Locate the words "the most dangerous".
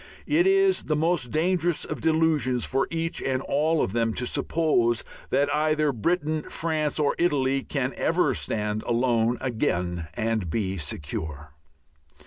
0.85-1.85